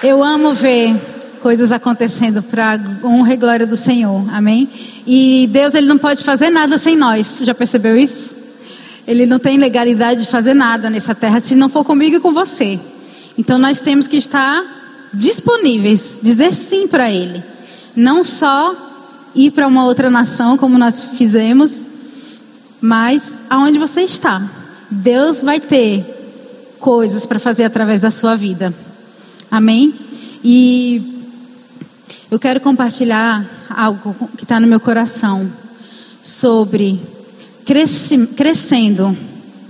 [0.00, 0.94] Eu amo ver
[1.42, 4.32] coisas acontecendo para honra e glória do Senhor.
[4.32, 4.68] Amém?
[5.04, 7.40] E Deus, ele não pode fazer nada sem nós.
[7.42, 8.32] Já percebeu isso?
[9.08, 12.32] Ele não tem legalidade de fazer nada nessa terra se não for comigo e com
[12.32, 12.78] você.
[13.36, 17.42] Então nós temos que estar disponíveis, dizer sim para ele.
[17.96, 18.76] Não só
[19.34, 21.88] ir para uma outra nação como nós fizemos,
[22.80, 24.48] mas aonde você está.
[24.88, 28.72] Deus vai ter coisas para fazer através da sua vida.
[29.50, 29.94] Amém?
[30.44, 31.24] E
[32.30, 35.50] eu quero compartilhar algo que está no meu coração
[36.22, 37.00] sobre
[37.64, 39.16] crescendo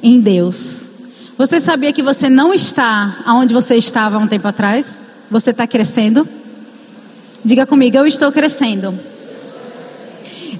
[0.02, 0.88] em Deus.
[1.36, 5.02] Você sabia que você não está onde você estava há um tempo atrás?
[5.30, 6.28] Você está crescendo?
[7.44, 8.98] Diga comigo, eu estou crescendo.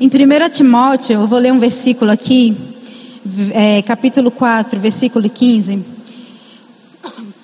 [0.00, 2.56] Em 1 Timóteo, eu vou ler um versículo aqui,
[3.52, 5.98] é, capítulo 4, versículo 15.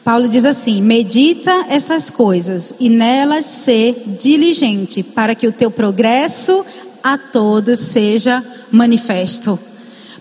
[0.05, 6.65] Paulo diz assim: medita essas coisas e nelas ser diligente, para que o teu progresso
[7.03, 9.59] a todos seja manifesto.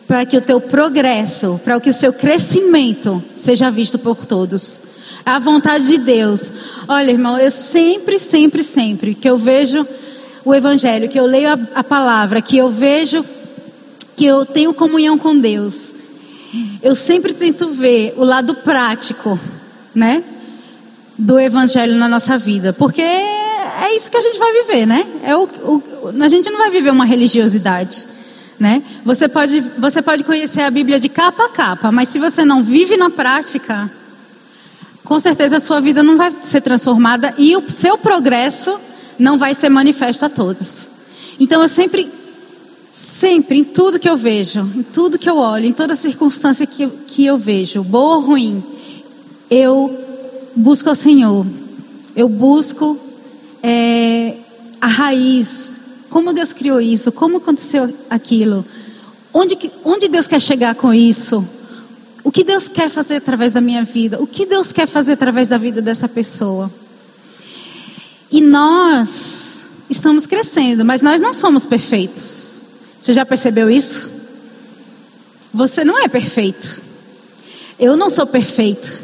[0.08, 4.82] Para que o teu progresso, para que o seu crescimento seja visto por todos.
[5.26, 6.52] A vontade de Deus.
[6.88, 9.86] Olha, irmão, eu sempre, sempre, sempre que eu vejo
[10.44, 13.24] o Evangelho, que eu leio a, a palavra, que eu vejo
[14.16, 15.96] que eu tenho comunhão com Deus,
[16.82, 19.40] eu sempre tento ver o lado prático
[19.94, 20.24] né?
[21.18, 25.06] Do evangelho na nossa vida, porque é isso que a gente vai viver, né?
[25.24, 25.84] É o, o,
[26.22, 28.08] a gente não vai viver uma religiosidade,
[28.60, 28.84] né?
[29.04, 32.64] Você pode, você pode conhecer a Bíblia de capa a capa, mas se você não
[32.64, 33.92] vive na prática,
[35.04, 38.80] com certeza a sua vida não vai ser transformada e o seu progresso
[39.20, 40.88] não vai ser manifesto a todos.
[41.40, 42.12] Então eu sempre,
[42.88, 46.88] sempre, em tudo que eu vejo, em tudo que eu olho, em toda circunstância que,
[46.88, 48.64] que eu vejo, boa ou ruim,
[49.54, 51.46] eu busco ao Senhor,
[52.16, 52.98] eu busco
[53.62, 54.38] é,
[54.82, 55.76] a raiz,
[56.10, 58.66] como Deus criou isso, como aconteceu aquilo,
[59.32, 61.48] onde, onde Deus quer chegar com isso,
[62.24, 65.50] o que Deus quer fazer através da minha vida, o que Deus quer fazer através
[65.50, 66.72] da vida dessa pessoa.
[68.32, 72.60] E nós estamos crescendo, mas nós não somos perfeitos.
[73.00, 74.10] Você já percebeu isso?
[75.54, 76.82] Você não é perfeito.
[77.78, 79.04] Eu não sou perfeito.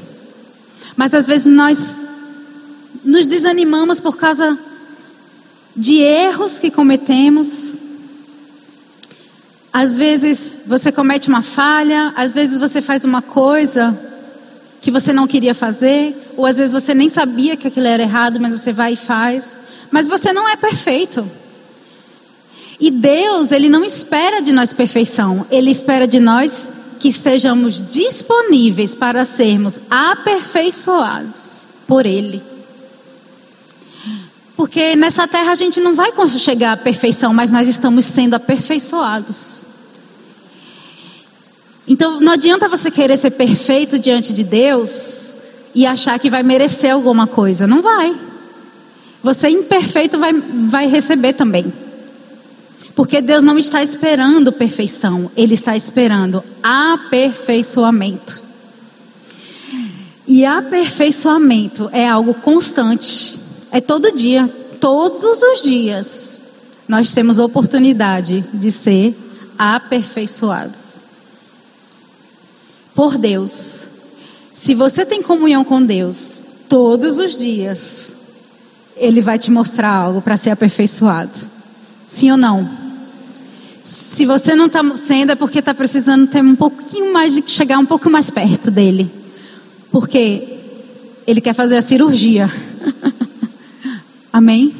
[0.99, 1.97] Mas às vezes nós
[3.05, 4.59] nos desanimamos por causa
[5.73, 7.73] de erros que cometemos.
[9.71, 13.97] Às vezes você comete uma falha, às vezes você faz uma coisa
[14.81, 18.37] que você não queria fazer, ou às vezes você nem sabia que aquilo era errado,
[18.37, 19.57] mas você vai e faz.
[19.89, 21.25] Mas você não é perfeito.
[22.77, 28.93] E Deus, Ele não espera de nós perfeição, Ele espera de nós que estejamos disponíveis
[28.93, 32.43] para sermos aperfeiçoados por Ele.
[34.55, 39.65] Porque nessa terra a gente não vai chegar à perfeição, mas nós estamos sendo aperfeiçoados.
[41.87, 45.33] Então não adianta você querer ser perfeito diante de Deus
[45.73, 47.65] e achar que vai merecer alguma coisa.
[47.65, 48.13] Não vai.
[49.23, 51.73] Você imperfeito vai, vai receber também.
[52.95, 58.43] Porque Deus não está esperando perfeição, Ele está esperando aperfeiçoamento.
[60.27, 63.39] E aperfeiçoamento é algo constante,
[63.71, 64.47] é todo dia,
[64.79, 66.41] todos os dias.
[66.87, 69.15] Nós temos oportunidade de ser
[69.57, 70.99] aperfeiçoados
[72.99, 73.87] por Deus.
[74.53, 78.11] Se você tem comunhão com Deus todos os dias,
[78.97, 81.58] Ele vai te mostrar algo para ser aperfeiçoado.
[82.09, 82.67] Sim ou não?
[83.83, 87.77] Se você não está sendo, é porque está precisando ter um pouquinho mais de chegar
[87.77, 89.09] um pouco mais perto dele.
[89.91, 90.57] Porque
[91.25, 92.51] ele quer fazer a cirurgia.
[94.33, 94.75] Amém?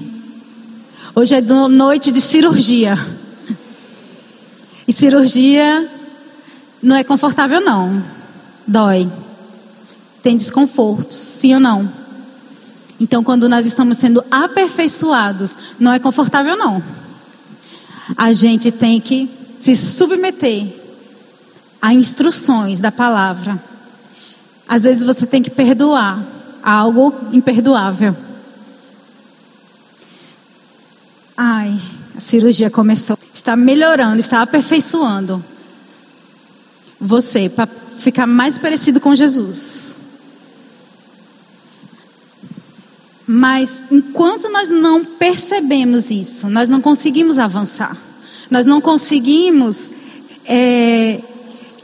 [1.16, 2.97] Hoje é noite de cirurgia.
[4.88, 5.88] E cirurgia
[6.81, 8.03] não é confortável, não.
[8.66, 9.09] Dói.
[10.23, 11.91] Tem desconfortos, sim ou não?
[13.00, 16.84] Então, quando nós estamos sendo aperfeiçoados, não é confortável, não
[18.17, 20.73] a gente tem que se submeter
[21.82, 23.61] a instruções da palavra.
[24.67, 26.23] Às vezes você tem que perdoar
[26.64, 28.16] algo imperdoável.
[31.35, 31.79] Ai,
[32.16, 33.17] a cirurgia começou.
[33.34, 35.44] Está melhorando, está aperfeiçoando
[37.00, 37.67] você para
[37.97, 39.97] ficar mais parecido com Jesus.
[43.31, 47.96] Mas enquanto nós não percebemos isso, nós não conseguimos avançar.
[48.49, 49.87] Nós não conseguimos
[50.43, 51.22] é,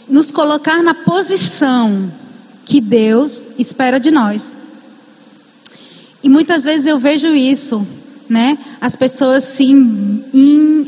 [0.10, 2.12] nos colocar na posição
[2.66, 4.58] que Deus espera de nós.
[6.24, 7.86] E muitas vezes eu vejo isso,
[8.28, 8.58] né?
[8.82, 9.72] As pessoas se,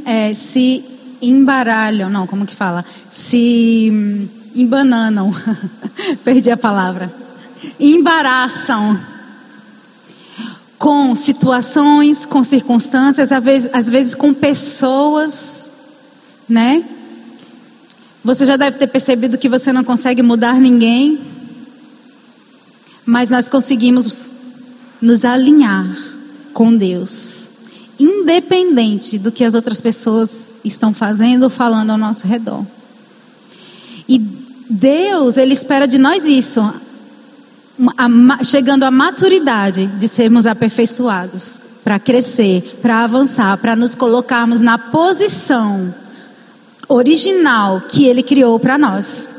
[0.05, 0.83] é, se
[1.21, 2.83] embaralham, não, como que fala?
[3.11, 3.91] Se
[4.55, 5.31] embananam,
[6.25, 7.13] perdi a palavra,
[7.79, 9.16] embaraçam
[10.77, 15.69] com situações, com circunstâncias, às vezes, às vezes com pessoas,
[16.47, 16.83] né?
[18.23, 21.19] Você já deve ter percebido que você não consegue mudar ninguém,
[23.05, 24.27] mas nós conseguimos
[25.01, 25.97] nos alinhar
[26.53, 27.45] com Deus,
[27.99, 32.65] independente do que as outras pessoas estão fazendo ou falando ao nosso redor.
[34.09, 34.19] E
[34.69, 36.61] Deus, Ele espera de nós isso,
[38.43, 45.93] chegando à maturidade de sermos aperfeiçoados, para crescer, para avançar, para nos colocarmos na posição
[46.89, 49.29] original que Ele criou para nós.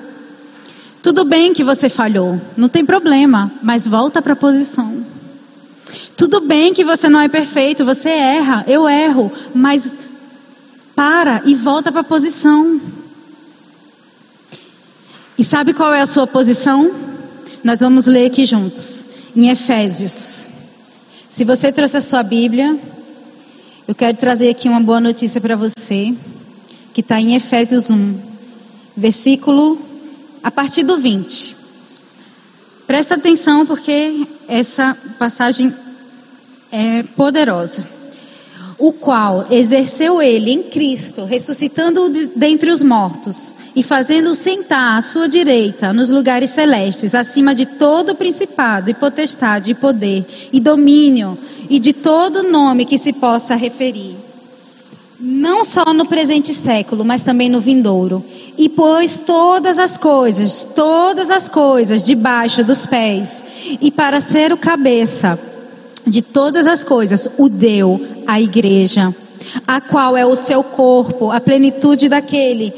[1.02, 5.04] Tudo bem que você falhou, não tem problema, mas volta para a posição.
[6.16, 9.92] Tudo bem que você não é perfeito, você erra, eu erro, mas
[10.94, 12.80] para e volta para a posição.
[15.38, 17.17] E sabe qual é a sua posição?
[17.62, 20.48] Nós vamos ler aqui juntos, em Efésios.
[21.28, 22.78] Se você trouxe a sua Bíblia,
[23.86, 26.14] eu quero trazer aqui uma boa notícia para você,
[26.92, 28.20] que está em Efésios 1,
[28.96, 29.78] versículo
[30.42, 31.56] a partir do 20.
[32.86, 35.74] Presta atenção porque essa passagem
[36.70, 37.97] é poderosa.
[38.78, 45.28] O qual exerceu ele em Cristo, ressuscitando dentre os mortos e fazendo-o sentar à sua
[45.28, 51.36] direita nos lugares celestes, acima de todo principado e potestade e poder e domínio
[51.68, 54.28] e de todo nome que se possa referir
[55.20, 58.24] não só no presente século, mas também no vindouro.
[58.56, 63.42] E pôs todas as coisas, todas as coisas debaixo dos pés,
[63.80, 65.38] e para ser o cabeça
[66.08, 69.14] de todas as coisas, o deu à igreja,
[69.66, 72.72] a qual é o seu corpo, a plenitude daquele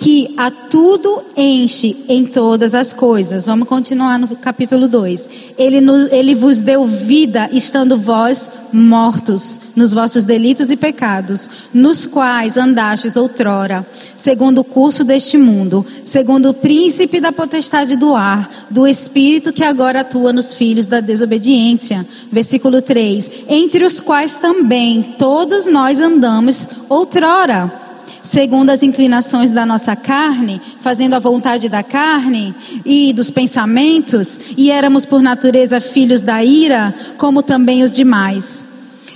[0.00, 3.44] que a tudo enche em todas as coisas.
[3.44, 5.28] Vamos continuar no capítulo 2.
[5.58, 5.76] Ele,
[6.10, 13.18] ele vos deu vida, estando vós mortos nos vossos delitos e pecados, nos quais andastes
[13.18, 13.86] outrora,
[14.16, 19.64] segundo o curso deste mundo, segundo o príncipe da potestade do ar, do espírito que
[19.64, 22.06] agora atua nos filhos da desobediência.
[22.32, 27.79] Versículo 3: Entre os quais também todos nós andamos outrora
[28.22, 34.70] segundo as inclinações da nossa carne, fazendo a vontade da carne e dos pensamentos, e
[34.70, 38.66] éramos por natureza filhos da ira, como também os demais.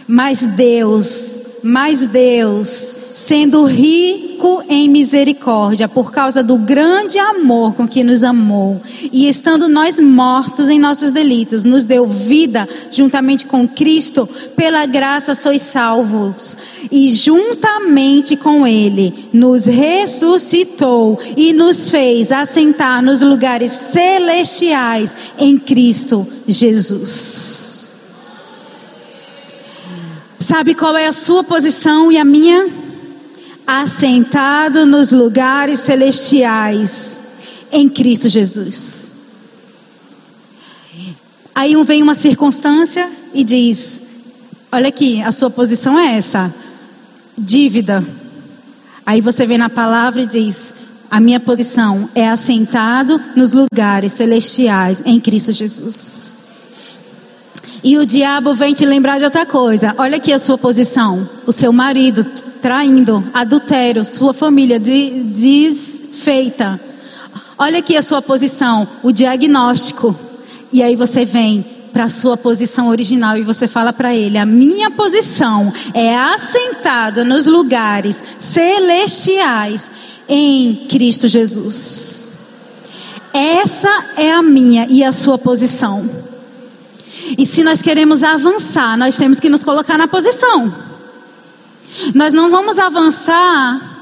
[0.06, 2.93] Mas Deus, mas Deus,
[3.24, 9.66] sendo rico em misericórdia, por causa do grande amor com que nos amou, e estando
[9.66, 16.54] nós mortos em nossos delitos, nos deu vida juntamente com Cristo, pela graça sois salvos,
[16.92, 26.26] e juntamente com Ele nos ressuscitou e nos fez assentar nos lugares celestiais em Cristo
[26.46, 27.94] Jesus.
[30.38, 32.83] Sabe qual é a sua posição e a minha?
[33.66, 37.20] Assentado nos lugares celestiais
[37.72, 39.10] em Cristo Jesus.
[41.54, 44.02] Aí vem uma circunstância e diz:
[44.70, 46.52] Olha aqui, a sua posição é essa,
[47.38, 48.04] dívida.
[49.06, 50.74] Aí você vem na palavra e diz:
[51.10, 56.43] A minha posição é assentado nos lugares celestiais em Cristo Jesus.
[57.84, 59.94] E o diabo vem te lembrar de outra coisa.
[59.98, 61.28] Olha aqui a sua posição.
[61.46, 62.24] O seu marido
[62.62, 66.80] traindo, adultério, sua família desfeita.
[67.58, 70.16] Olha aqui a sua posição, o diagnóstico.
[70.72, 71.62] E aí você vem
[71.92, 77.22] para a sua posição original e você fala para ele: a minha posição é assentado
[77.22, 79.90] nos lugares celestiais
[80.26, 82.30] em Cristo Jesus.
[83.30, 86.32] Essa é a minha e a sua posição.
[87.38, 90.74] E se nós queremos avançar, nós temos que nos colocar na posição.
[92.14, 93.94] Nós não vamos avançar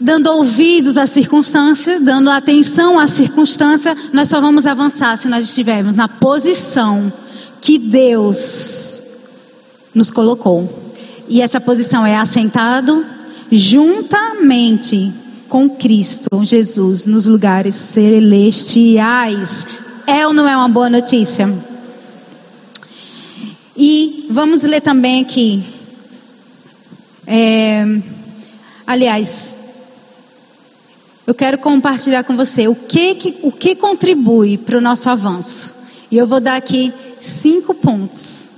[0.00, 5.94] dando ouvidos à circunstância, dando atenção à circunstância, nós só vamos avançar se nós estivermos
[5.94, 7.12] na posição
[7.60, 9.02] que Deus
[9.94, 10.92] nos colocou.
[11.26, 13.04] E essa posição é assentado
[13.50, 15.12] juntamente
[15.48, 19.66] com Cristo Jesus nos lugares celestiais.
[20.06, 21.48] É ou não é uma boa notícia?
[23.76, 25.64] E vamos ler também aqui.
[27.26, 27.84] É,
[28.86, 29.56] aliás,
[31.26, 35.74] eu quero compartilhar com você o que, que o que contribui para o nosso avanço.
[36.10, 38.50] E eu vou dar aqui cinco pontos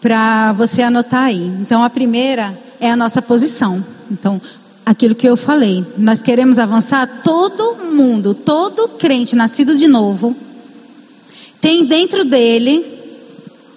[0.00, 1.44] para você anotar aí.
[1.60, 3.84] Então, a primeira é a nossa posição.
[4.10, 4.40] Então,
[4.86, 10.34] aquilo que eu falei, nós queremos avançar, todo mundo, todo crente nascido de novo,
[11.60, 12.98] tem dentro dele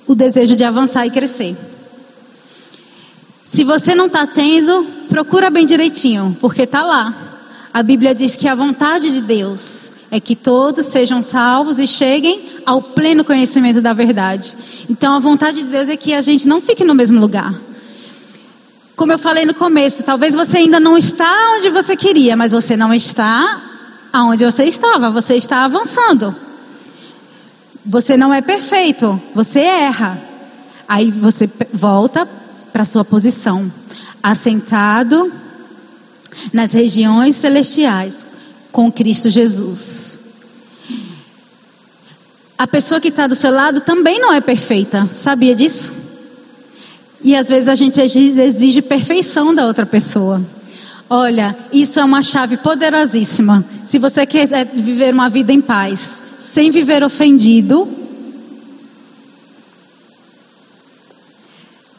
[0.08, 1.56] o desejo de avançar e crescer.
[3.44, 7.70] Se você não está tendo, procura bem direitinho, porque está lá.
[7.74, 12.62] A Bíblia diz que a vontade de Deus é que todos sejam salvos e cheguem
[12.66, 14.58] ao pleno conhecimento da verdade.
[14.90, 17.60] Então a vontade de Deus é que a gente não fique no mesmo lugar.
[18.96, 22.76] Como eu falei no começo, talvez você ainda não está onde você queria, mas você
[22.76, 23.62] não está
[24.12, 26.36] aonde você estava, você está avançando.
[27.86, 30.22] Você não é perfeito, você erra.
[30.88, 32.28] Aí você volta
[32.72, 33.72] para sua posição,
[34.22, 35.32] assentado
[36.54, 38.28] nas regiões celestiais
[38.72, 40.20] com Cristo Jesus.
[42.58, 45.94] A pessoa que está do seu lado também não é perfeita, sabia disso?
[47.24, 50.44] E às vezes a gente exige perfeição da outra pessoa.
[51.14, 53.66] Olha, isso é uma chave poderosíssima.
[53.86, 57.86] Se você quer viver uma vida em paz, sem viver ofendido,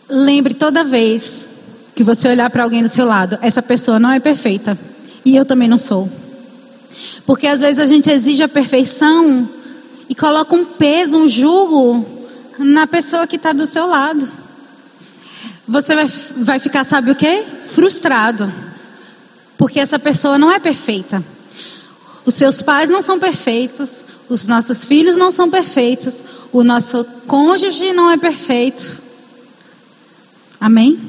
[0.09, 1.54] lembre toda vez
[1.95, 4.78] que você olhar para alguém do seu lado, essa pessoa não é perfeita.
[5.26, 6.11] E eu também não sou.
[7.26, 9.47] Porque às vezes a gente exige a perfeição
[10.09, 12.07] e coloca um peso, um jugo
[12.59, 14.33] na pessoa que está do seu lado.
[15.69, 17.45] Você vai, vai ficar, sabe o que?
[17.61, 18.72] Frustrado.
[19.62, 21.25] Porque essa pessoa não é perfeita.
[22.26, 27.92] Os seus pais não são perfeitos, os nossos filhos não são perfeitos, o nosso cônjuge
[27.92, 29.00] não é perfeito.
[30.61, 31.00] Amém?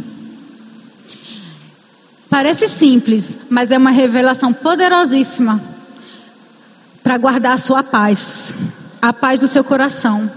[2.30, 5.60] Parece simples, mas é uma revelação poderosíssima
[7.02, 8.54] para guardar a sua paz,
[9.02, 10.32] a paz do seu coração.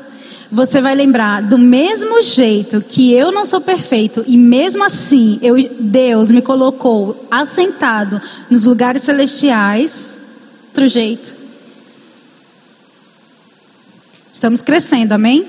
[0.51, 5.57] Você vai lembrar, do mesmo jeito que eu não sou perfeito e mesmo assim eu,
[5.81, 10.23] Deus me colocou assentado nos lugares celestiais,
[10.69, 11.37] outro jeito.
[14.33, 15.47] Estamos crescendo, amém?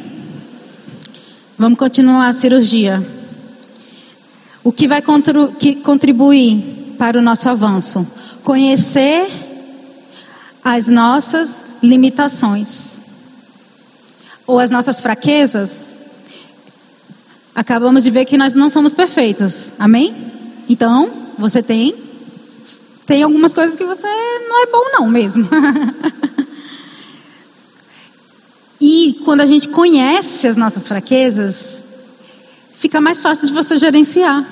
[1.57, 3.05] Vamos continuar a cirurgia.
[4.63, 8.05] O que vai contribuir para o nosso avanço?
[8.43, 9.27] Conhecer
[10.63, 12.96] as nossas limitações
[14.47, 15.95] ou as nossas fraquezas.
[17.53, 20.31] Acabamos de ver que nós não somos perfeitos, amém?
[20.69, 22.07] Então, você tem
[23.07, 25.47] tem algumas coisas que você não é bom não mesmo.
[28.81, 31.81] e quando a gente conhece as nossas fraquezas,
[32.73, 34.45] fica mais fácil de você gerenciar.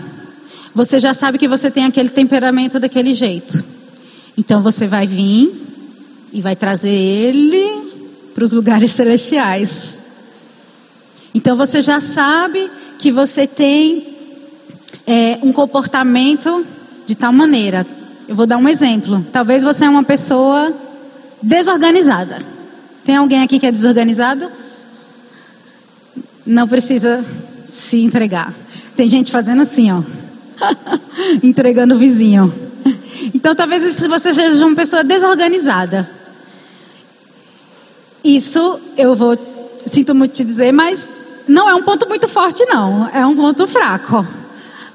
[0.74, 3.62] Você já sabe que você tem aquele temperamento daquele jeito.
[4.38, 5.52] Então você vai vir
[6.32, 7.55] e vai trazer ele
[8.36, 10.04] para os lugares celestiais.
[11.34, 14.18] Então você já sabe que você tem
[15.08, 16.66] é, um comportamento
[17.06, 17.88] de tal maneira,
[18.28, 19.26] eu vou dar um exemplo.
[19.32, 20.74] Talvez você é uma pessoa
[21.42, 22.40] desorganizada.
[23.06, 24.52] Tem alguém aqui que é desorganizado?
[26.46, 27.24] Não precisa
[27.66, 28.54] se entregar.
[28.96, 30.04] Tem gente fazendo assim, ó.
[31.42, 32.54] Entregando o vizinho.
[33.34, 36.10] Então talvez você seja uma pessoa desorganizada.
[38.26, 39.38] Isso eu vou,
[39.86, 41.12] sinto muito te dizer, mas
[41.48, 43.08] não é um ponto muito forte não.
[43.10, 44.28] É um ponto fraco.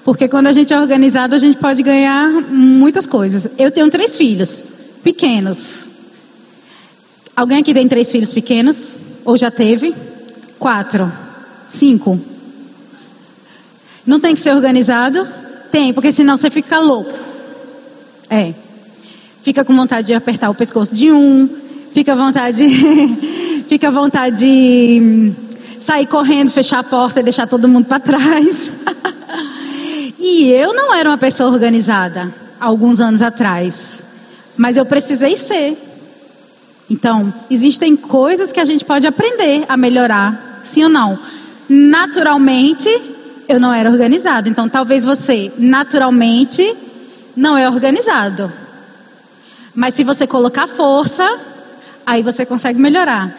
[0.04, 3.48] Porque quando a gente é organizado, a gente pode ganhar muitas coisas.
[3.56, 4.72] Eu tenho três filhos,
[5.04, 5.88] pequenos.
[7.36, 8.96] Alguém aqui tem três filhos pequenos?
[9.24, 9.94] Ou já teve?
[10.58, 11.12] Quatro?
[11.68, 12.20] Cinco?
[14.04, 15.28] Não tem que ser organizado?
[15.70, 17.16] Tem, porque senão você fica louco.
[18.28, 18.54] É.
[19.42, 21.48] Fica com vontade de apertar o pescoço de um,
[21.92, 22.64] fica à vontade,
[23.68, 25.32] fica à vontade de
[25.80, 28.70] sair correndo, fechar a porta e deixar todo mundo para trás.
[30.22, 34.02] E eu não era uma pessoa organizada alguns anos atrás,
[34.54, 35.78] mas eu precisei ser.
[36.90, 41.18] Então, existem coisas que a gente pode aprender a melhorar, sim ou não.
[41.66, 42.90] Naturalmente,
[43.48, 44.46] eu não era organizado.
[44.46, 46.76] Então, talvez você, naturalmente,
[47.34, 48.52] não é organizado.
[49.74, 51.40] Mas se você colocar força,
[52.10, 53.36] aí você consegue melhorar.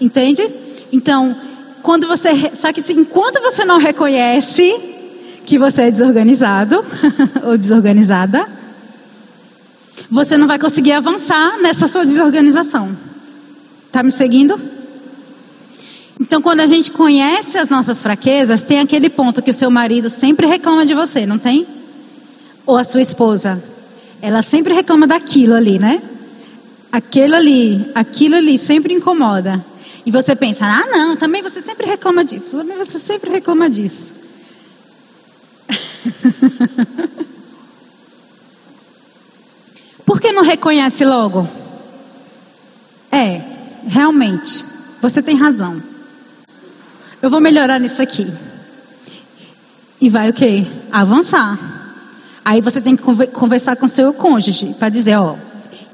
[0.00, 0.50] Entende?
[0.92, 1.36] Então,
[1.80, 4.74] quando você, só que enquanto você não reconhece
[5.46, 6.84] que você é desorganizado
[7.46, 8.48] ou desorganizada,
[10.10, 12.96] você não vai conseguir avançar nessa sua desorganização.
[13.92, 14.60] Tá me seguindo?
[16.20, 20.08] Então, quando a gente conhece as nossas fraquezas, tem aquele ponto que o seu marido
[20.08, 21.64] sempre reclama de você, não tem?
[22.66, 23.62] Ou a sua esposa.
[24.20, 26.02] Ela sempre reclama daquilo ali, né?
[26.94, 29.66] Aquilo ali, aquilo ali sempre incomoda.
[30.06, 34.14] E você pensa, ah, não, também você sempre reclama disso, também você sempre reclama disso.
[40.06, 41.48] Por que não reconhece logo?
[43.10, 43.42] É,
[43.88, 44.64] realmente,
[45.02, 45.82] você tem razão.
[47.20, 48.32] Eu vou melhorar nisso aqui.
[50.00, 50.64] E vai o quê?
[50.92, 51.58] Avançar.
[52.44, 55.34] Aí você tem que conversar com seu cônjuge para dizer, ó,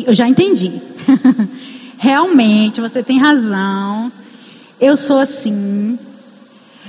[0.06, 0.89] eu já entendi.
[1.98, 4.10] Realmente, você tem razão.
[4.80, 5.98] Eu sou assim.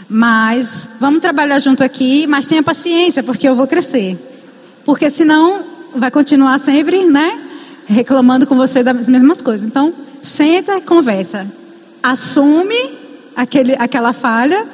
[0.08, 4.18] Mas vamos trabalhar junto aqui, mas tenha paciência, porque eu vou crescer.
[4.86, 5.64] Porque senão
[5.96, 7.40] vai continuar sempre, né?
[7.86, 9.66] Reclamando com você das mesmas coisas.
[9.66, 11.48] Então, senta conversa.
[12.02, 12.98] Assume
[13.36, 14.68] aquele, aquela falha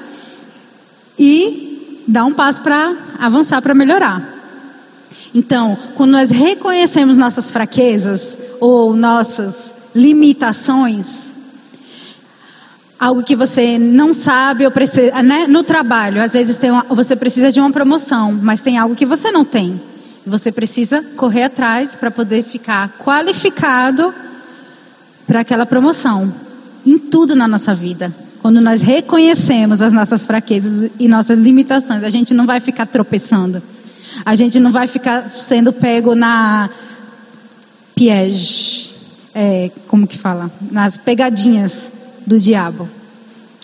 [1.18, 4.37] e dá um passo para avançar, para melhorar.
[5.34, 11.36] Então, quando nós reconhecemos nossas fraquezas ou nossas limitações,
[13.00, 15.46] algo que você não sabe ou precisa, né?
[15.48, 19.32] no trabalho, às vezes uma, você precisa de uma promoção, mas tem algo que você
[19.32, 19.82] não tem.
[20.26, 24.14] Você precisa correr atrás para poder ficar qualificado
[25.26, 26.34] para aquela promoção.
[26.86, 28.14] Em tudo na nossa vida.
[28.42, 33.62] Quando nós reconhecemos as nossas fraquezas e nossas limitações, a gente não vai ficar tropeçando.
[34.26, 36.70] A gente não vai ficar sendo pego na
[37.96, 38.96] piège,
[39.34, 40.52] é, como que fala?
[40.72, 41.92] Nas pegadinhas
[42.26, 42.90] do diabo.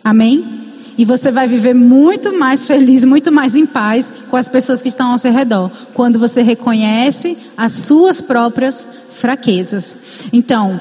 [0.04, 0.64] Amém?
[0.98, 4.90] E você vai viver muito mais feliz, muito mais em paz com as pessoas que
[4.90, 9.98] estão ao seu redor, quando você reconhece as suas próprias fraquezas.
[10.32, 10.80] Então,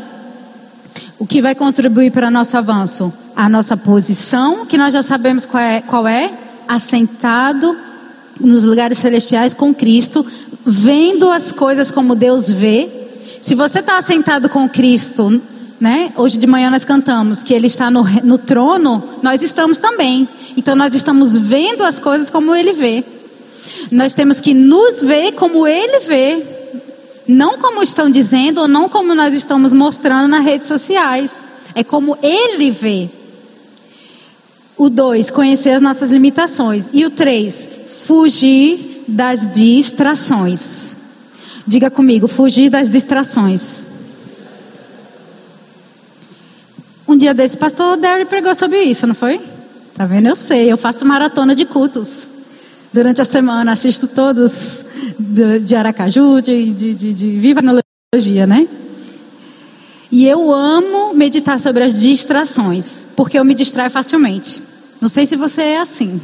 [1.18, 3.12] o que vai contribuir para nosso avanço?
[3.34, 6.30] A nossa posição, que nós já sabemos qual é, qual é
[6.68, 7.76] assentado
[8.42, 10.26] nos lugares celestiais com Cristo,
[10.64, 12.88] vendo as coisas como Deus vê.
[13.40, 15.40] Se você está assentado com Cristo,
[15.80, 16.12] né?
[16.16, 20.28] Hoje de manhã nós cantamos que Ele está no, no trono, nós estamos também.
[20.56, 23.04] Então nós estamos vendo as coisas como Ele vê.
[23.90, 26.46] Nós temos que nos ver como Ele vê,
[27.26, 31.48] não como estão dizendo ou não como nós estamos mostrando nas redes sociais.
[31.74, 33.10] É como Ele vê.
[34.76, 36.88] O dois, conhecer as nossas limitações.
[36.92, 37.68] E o três,
[38.04, 40.94] Fugir das distrações.
[41.66, 43.86] Diga comigo, fugir das distrações.
[47.06, 49.40] Um dia desse, pastor Derry pregou sobre isso, não foi?
[49.94, 50.28] Tá vendo?
[50.28, 52.30] Eu sei, eu faço maratona de cultos.
[52.92, 54.84] Durante a semana, assisto todos
[55.18, 58.68] de, Aracaju, de, de, de, de Viva Analogia, né?
[60.10, 64.62] E eu amo meditar sobre as distrações, porque eu me distraio facilmente.
[65.02, 66.20] Não sei se você é assim.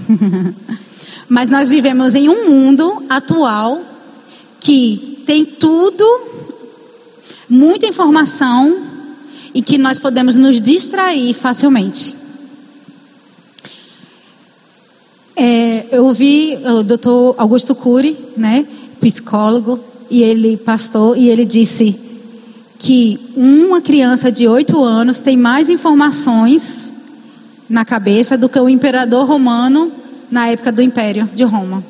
[1.28, 3.82] Mas nós vivemos em um mundo atual
[4.60, 6.04] que tem tudo,
[7.50, 8.80] muita informação
[9.52, 12.14] e que nós podemos nos distrair facilmente.
[15.34, 18.64] É, eu ouvi o doutor Augusto Cury, né,
[19.00, 21.98] psicólogo, e ele pastor, e ele disse
[22.78, 26.87] que uma criança de 8 anos tem mais informações
[27.68, 29.92] na cabeça do que o imperador romano
[30.30, 31.84] na época do Império de Roma.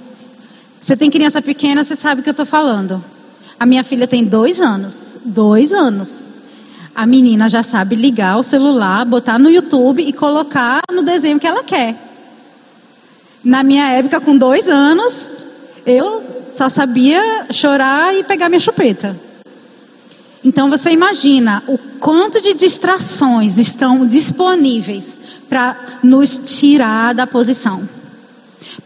[0.81, 3.03] Você tem criança pequena, você sabe o que eu estou falando.
[3.59, 5.19] A minha filha tem dois anos.
[5.25, 6.31] Dois anos.
[6.95, 11.47] A menina já sabe ligar o celular, botar no YouTube e colocar no desenho que
[11.47, 11.97] ela quer.
[13.43, 15.47] Na minha época, com dois anos,
[15.87, 19.17] eu só sabia chorar e pegar minha chupeta.
[20.49, 27.89] Então você imagina o quanto de distrações estão disponíveis para nos tirar da posição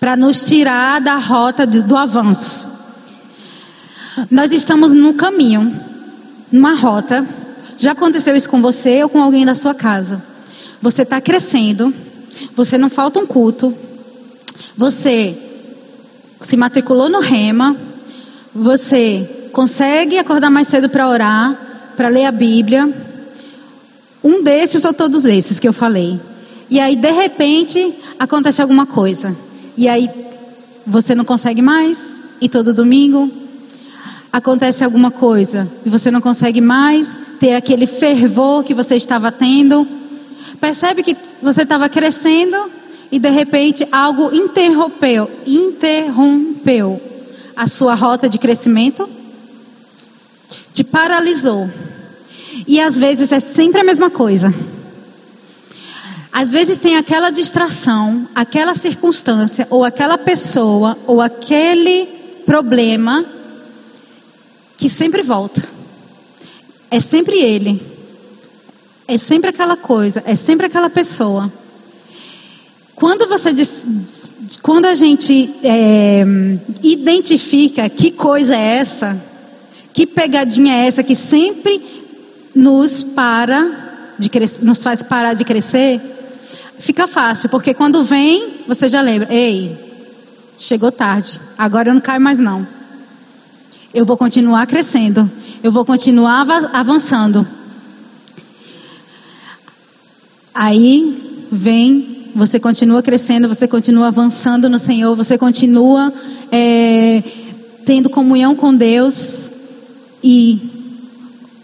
[0.03, 2.69] para nos tirar da rota do, do avanço.
[4.29, 5.81] Nós estamos no caminho,
[6.51, 7.25] numa rota.
[7.79, 10.21] Já aconteceu isso com você ou com alguém da sua casa?
[10.81, 11.95] Você está crescendo,
[12.55, 13.77] você não falta um culto,
[14.77, 15.39] você
[16.41, 17.77] se matriculou no Rema,
[18.53, 22.89] você consegue acordar mais cedo para orar, para ler a Bíblia.
[24.25, 26.21] Um desses ou todos esses que eu falei.
[26.71, 29.37] E aí, de repente, acontece alguma coisa.
[29.77, 30.09] E aí
[30.87, 33.31] você não consegue mais, e todo domingo
[34.33, 39.87] acontece alguma coisa, e você não consegue mais ter aquele fervor que você estava tendo.
[40.59, 42.71] Percebe que você estava crescendo
[43.11, 46.99] e de repente algo interrompeu, interrompeu
[47.55, 49.07] a sua rota de crescimento,
[50.73, 51.71] te paralisou.
[52.67, 54.53] E às vezes é sempre a mesma coisa.
[56.33, 62.07] Às vezes tem aquela distração, aquela circunstância, ou aquela pessoa, ou aquele
[62.47, 63.25] problema
[64.77, 65.63] que sempre volta.
[66.91, 67.83] É sempre ele.
[69.07, 71.53] É sempre aquela coisa, é sempre aquela pessoa.
[72.95, 73.51] Quando você
[74.63, 76.25] quando a gente é,
[76.83, 79.23] identifica que coisa é essa,
[79.93, 81.83] que pegadinha é essa que sempre
[82.55, 86.01] nos para de crescer, nos faz parar de crescer,
[86.79, 89.77] fica fácil, porque quando vem, você já lembra, ei,
[90.59, 92.67] chegou tarde, agora eu não caio mais não.
[93.93, 95.31] Eu vou continuar crescendo,
[95.63, 97.47] eu vou continuar avançando.
[100.55, 106.13] Aí vem, você continua crescendo, você continua avançando no Senhor, você continua
[106.51, 107.23] é,
[107.85, 109.52] tendo comunhão com Deus
[110.23, 110.61] e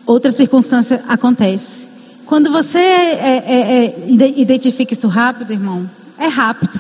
[0.07, 1.88] outra circunstância acontece.
[2.27, 6.79] Quando você é, é, é identifica isso rápido, irmão, é rápido.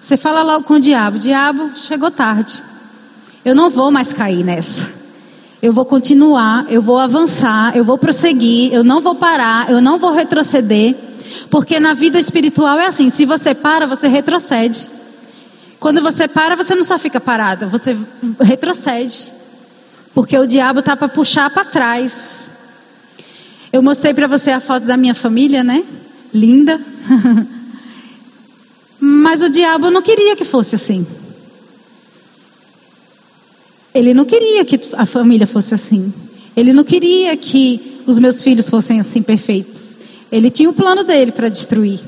[0.00, 2.62] Você fala logo com o diabo: Diabo, chegou tarde.
[3.44, 4.92] Eu não vou mais cair nessa.
[5.62, 9.98] Eu vou continuar, eu vou avançar, eu vou prosseguir, eu não vou parar, eu não
[9.98, 10.96] vou retroceder.
[11.50, 14.88] Porque na vida espiritual é assim: se você para, você retrocede.
[15.78, 17.96] Quando você para, você não só fica parado, você
[18.40, 19.32] retrocede.
[20.14, 22.50] Porque o diabo tá para puxar para trás.
[23.72, 25.84] Eu mostrei para você a foto da minha família, né?
[26.34, 26.80] Linda.
[29.00, 31.06] Mas o diabo não queria que fosse assim.
[33.94, 36.12] Ele não queria que a família fosse assim.
[36.56, 39.96] Ele não queria que os meus filhos fossem assim perfeitos.
[40.30, 42.00] Ele tinha o plano dele para destruir.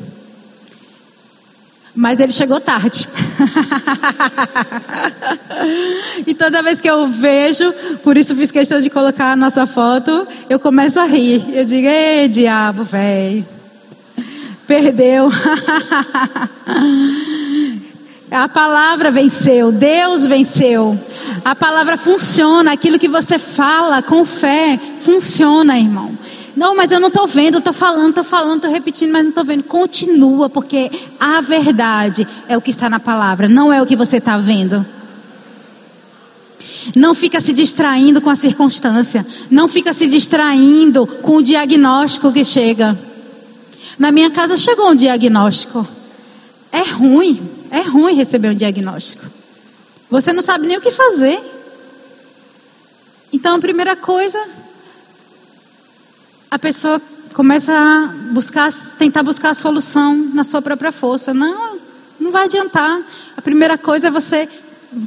[1.94, 3.06] Mas ele chegou tarde.
[6.26, 7.70] e toda vez que eu vejo,
[8.02, 11.44] por isso fiz questão de colocar a nossa foto, eu começo a rir.
[11.52, 13.46] Eu digo, ei, diabo, velho.
[14.66, 15.30] Perdeu.
[18.30, 20.98] a palavra venceu, Deus venceu.
[21.44, 26.16] A palavra funciona, aquilo que você fala com fé funciona, irmão.
[26.54, 29.44] Não, mas eu não estou vendo, estou falando, estou falando, estou repetindo, mas não estou
[29.44, 29.62] vendo.
[29.64, 34.18] Continua, porque a verdade é o que está na palavra, não é o que você
[34.18, 34.84] está vendo.
[36.96, 39.24] Não fica se distraindo com a circunstância.
[39.50, 42.98] Não fica se distraindo com o diagnóstico que chega.
[43.98, 45.86] Na minha casa chegou um diagnóstico.
[46.72, 49.24] É ruim, é ruim receber um diagnóstico.
[50.10, 51.40] Você não sabe nem o que fazer.
[53.32, 54.44] Então, a primeira coisa,
[56.52, 57.00] a pessoa
[57.32, 61.32] começa a buscar, tentar buscar a solução na sua própria força.
[61.32, 61.78] Não,
[62.20, 63.00] não vai adiantar.
[63.34, 64.46] A primeira coisa é você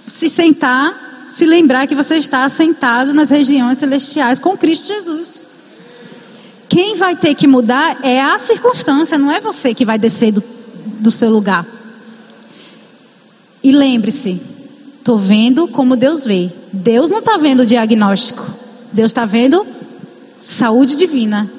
[0.08, 5.48] se sentar, se lembrar que você está sentado nas regiões celestiais com Cristo Jesus.
[6.68, 10.44] Quem vai ter que mudar é a circunstância, não é você que vai descer do,
[11.00, 11.64] do seu lugar.
[13.64, 14.42] E lembre-se,
[14.98, 16.52] estou vendo como Deus vê.
[16.74, 18.52] Deus não está vendo o diagnóstico.
[18.92, 19.75] Deus está vendo
[20.40, 21.50] saúde divina.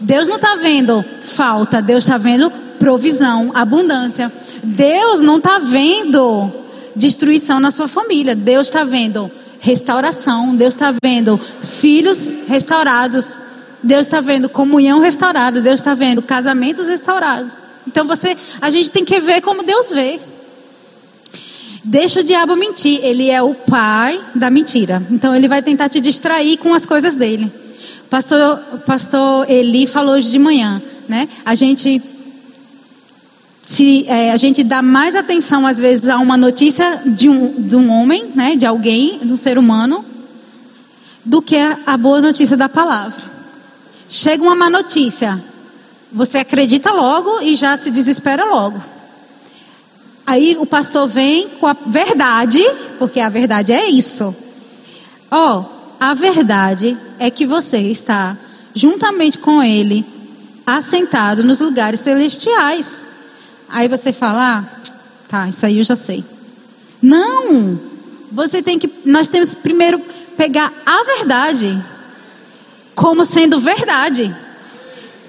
[0.00, 4.32] Deus não está vendo falta, Deus está vendo provisão, abundância.
[4.62, 6.50] Deus não está vendo
[6.94, 8.34] destruição na sua família.
[8.34, 10.54] Deus está vendo restauração.
[10.54, 13.36] Deus está vendo filhos restaurados.
[13.82, 15.60] Deus está vendo comunhão restaurada.
[15.60, 17.54] Deus está vendo casamentos restaurados.
[17.86, 20.20] Então você, a gente tem que ver como Deus vê.
[21.84, 23.00] Deixa o diabo mentir.
[23.02, 25.06] Ele é o pai da mentira.
[25.10, 27.65] Então ele vai tentar te distrair com as coisas dele.
[28.08, 31.28] Pastor, pastor Eli falou hoje de manhã, né?
[31.44, 32.02] A gente
[33.66, 37.74] se é, a gente dá mais atenção às vezes a uma notícia de um, de
[37.74, 40.04] um homem, né, de alguém, de um ser humano,
[41.24, 43.36] do que a, boa notícia da palavra.
[44.08, 45.44] Chega uma má notícia,
[46.12, 48.80] você acredita logo e já se desespera logo.
[50.24, 52.62] Aí o pastor vem com a verdade,
[53.00, 54.34] porque a verdade é isso.
[55.28, 58.36] Ó, oh, a verdade é que você está
[58.74, 60.04] juntamente com Ele
[60.66, 63.08] assentado nos lugares celestiais.
[63.68, 64.90] Aí você fala, ah,
[65.28, 66.24] tá, isso aí eu já sei.
[67.00, 67.80] Não!
[68.32, 70.00] Você tem que, nós temos primeiro
[70.36, 71.82] pegar a verdade
[72.94, 74.34] como sendo verdade.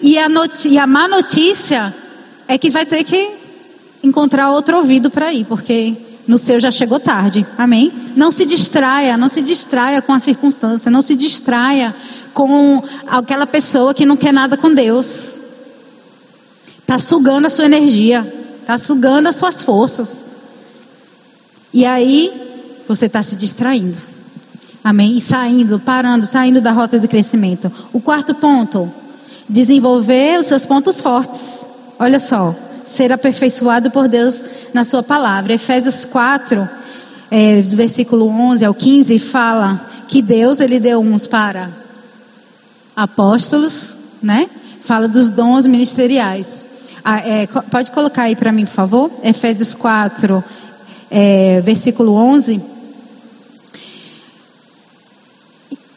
[0.02, 0.28] E a,
[0.66, 1.96] e a má notícia
[2.48, 3.36] é que vai ter que
[4.04, 5.96] encontrar outro ouvido para ir, porque
[6.28, 7.48] no seu já chegou tarde.
[7.58, 7.94] Amém?
[8.16, 11.96] Não se distraia, não se distraia com a circunstância, não se distraia
[12.34, 15.40] com aquela pessoa que não quer nada com Deus.
[16.80, 20.26] Está sugando a sua energia, está sugando as suas forças.
[21.74, 23.98] E aí você está se distraindo.
[24.84, 25.18] Amém?
[25.18, 27.72] E saindo, parando, saindo da rota do crescimento.
[27.94, 28.92] O quarto ponto,
[29.48, 31.66] desenvolver os seus pontos fortes.
[32.00, 35.54] Olha só ser aperfeiçoado por Deus na sua palavra.
[35.54, 36.68] Efésios 4,
[37.30, 41.72] é, do versículo 11 ao 15, fala que Deus ele deu uns para
[42.96, 44.50] apóstolos, né?
[44.88, 46.66] fala dos dons ministeriais.
[47.04, 49.12] Ah, é, pode colocar aí para mim, por favor?
[49.22, 50.44] Efésios 4,
[51.12, 52.62] é, versículo 11.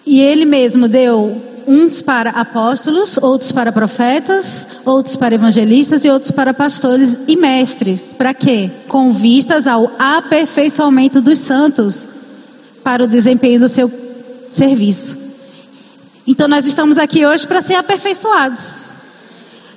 [0.04, 6.32] E ele mesmo deu uns para apóstolos, outros para profetas, outros para evangelistas e outros
[6.32, 8.12] para pastores e mestres.
[8.12, 8.72] Para quê?
[8.88, 12.08] Com vistas ao aperfeiçoamento dos santos,
[12.82, 13.88] para o desempenho do seu
[14.48, 15.16] serviço.
[16.26, 18.92] Então nós estamos aqui hoje para ser aperfeiçoados.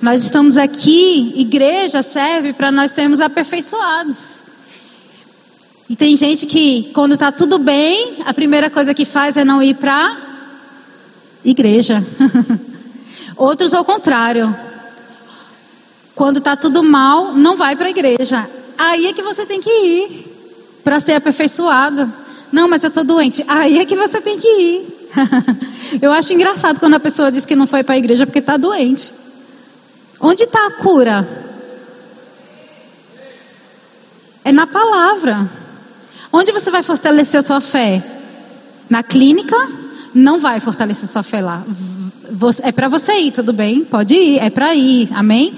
[0.02, 4.42] Nós estamos aqui, igreja serve para nós sermos aperfeiçoados.
[5.88, 9.62] E tem gente que, quando está tudo bem, a primeira coisa que faz é não
[9.62, 10.33] ir para
[11.44, 12.04] igreja.
[13.36, 14.54] Outros ao contrário.
[16.14, 18.48] Quando está tudo mal, não vai para a igreja.
[18.78, 22.12] Aí é que você tem que ir para ser aperfeiçoado.
[22.52, 23.44] Não, mas eu estou doente.
[23.48, 25.08] Aí é que você tem que ir.
[26.00, 28.56] eu acho engraçado quando a pessoa diz que não foi para a igreja porque está
[28.56, 29.12] doente.
[30.20, 31.28] Onde está a cura?
[34.44, 35.50] É na palavra.
[36.32, 38.04] Onde você vai fortalecer a sua fé?
[38.88, 39.83] Na clínica?
[40.14, 41.64] Não vai fortalecer sua fé lá.
[42.62, 43.84] É para você ir, tudo bem?
[43.84, 45.52] Pode ir, é para ir, amém?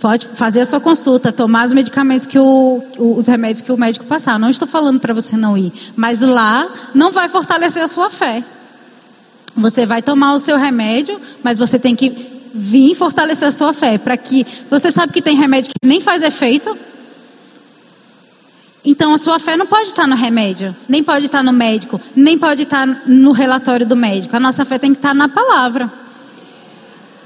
[0.00, 4.04] Pode fazer a sua consulta, tomar os medicamentos que o, os remédios que o médico
[4.04, 4.38] passar.
[4.38, 8.44] Não estou falando para você não ir, mas lá não vai fortalecer a sua fé.
[9.56, 13.96] Você vai tomar o seu remédio, mas você tem que vir fortalecer a sua fé,
[13.96, 16.76] para que você sabe que tem remédio que nem faz efeito.
[18.86, 22.38] Então a sua fé não pode estar no remédio, nem pode estar no médico, nem
[22.38, 24.36] pode estar no relatório do médico.
[24.36, 25.92] A nossa fé tem que estar na palavra.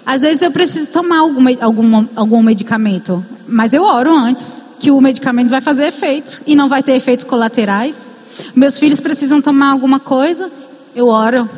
[0.06, 4.98] Às vezes eu preciso tomar algum, algum, algum medicamento, mas eu oro antes que o
[5.02, 8.10] medicamento vai fazer efeito e não vai ter efeitos colaterais.
[8.56, 10.50] Meus filhos precisam tomar alguma coisa,
[10.96, 11.48] eu oro,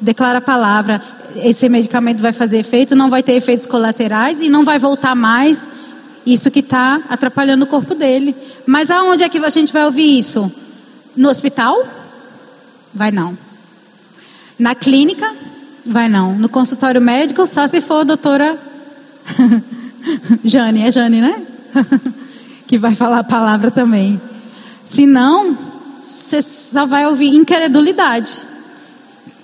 [0.00, 1.02] declaro a palavra,
[1.34, 5.68] esse medicamento vai fazer efeito, não vai ter efeitos colaterais e não vai voltar mais.
[6.24, 8.36] Isso que está atrapalhando o corpo dele.
[8.66, 10.52] Mas aonde é que a gente vai ouvir isso?
[11.16, 11.86] No hospital?
[12.94, 13.36] Vai não.
[14.58, 15.34] Na clínica?
[15.84, 16.34] Vai não.
[16.36, 18.58] No consultório médico, só se for a doutora
[20.44, 21.42] Jane, é Jane, né?
[22.66, 24.20] que vai falar a palavra também.
[24.84, 25.56] Se não,
[26.00, 28.46] você só vai ouvir incredulidade.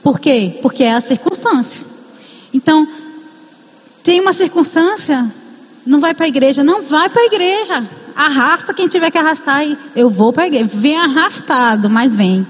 [0.02, 0.58] Por quê?
[0.62, 1.86] Porque é a circunstância.
[2.52, 2.88] Então,
[4.02, 5.30] tem uma circunstância,
[5.84, 7.88] não vai para a igreja, não vai para a igreja.
[8.18, 10.66] Arrasta quem tiver que arrastar e eu vou para a igreja.
[10.66, 12.44] Vem arrastado, mas vem.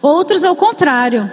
[0.00, 1.28] Outros é o contrário,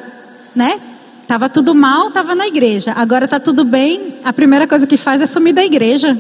[0.56, 0.82] né?
[1.28, 2.94] Tava tudo mal, tava na igreja.
[2.94, 6.20] Agora tá tudo bem, a primeira coisa que faz é sumir da igreja.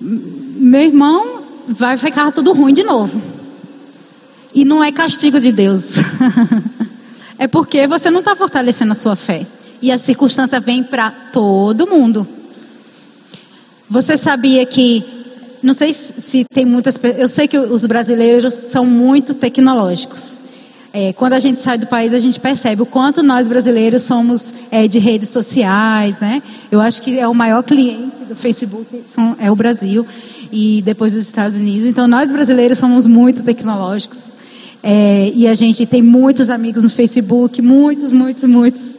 [0.00, 3.20] Meu irmão, vai ficar tudo ruim de novo.
[4.54, 5.96] E não é castigo de Deus.
[7.38, 9.46] é porque você não está fortalecendo a sua fé.
[9.82, 12.26] E a circunstância vem para todo mundo.
[13.90, 15.04] Você sabia que,
[15.60, 20.38] não sei se tem muitas eu sei que os brasileiros são muito tecnológicos.
[20.92, 24.54] É, quando a gente sai do país, a gente percebe o quanto nós brasileiros somos
[24.70, 26.40] é, de redes sociais, né?
[26.70, 30.06] Eu acho que é o maior cliente do Facebook são, é o Brasil
[30.52, 31.88] e depois dos Estados Unidos.
[31.88, 34.34] Então, nós brasileiros somos muito tecnológicos.
[34.84, 38.96] É, e a gente tem muitos amigos no Facebook, muitos, muitos, muitos,